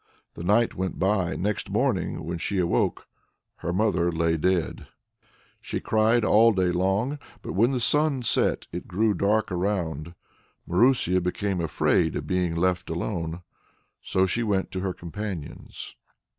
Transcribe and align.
The 0.33 0.43
night 0.43 0.73
went 0.73 0.97
by; 0.97 1.35
next 1.35 1.69
morning, 1.69 2.23
when 2.23 2.39
she 2.39 2.57
awoke, 2.57 3.05
her 3.57 3.71
mother 3.71 4.11
lay 4.11 4.35
dead! 4.35 4.87
She 5.61 5.79
cried 5.79 6.25
all 6.25 6.53
day 6.53 6.71
long; 6.71 7.19
but 7.43 7.53
when 7.53 7.69
the 7.69 7.79
sun 7.79 8.23
set, 8.23 8.65
and 8.73 8.81
it 8.81 8.87
grew 8.87 9.13
dark 9.13 9.51
around, 9.51 10.15
Marusia 10.67 11.21
became 11.21 11.61
afraid 11.61 12.15
of 12.15 12.25
being 12.25 12.55
left 12.55 12.89
alone; 12.89 13.43
so 14.01 14.25
she 14.25 14.41
went 14.41 14.71
to 14.71 14.79
her 14.79 14.93
companions. 14.95 15.95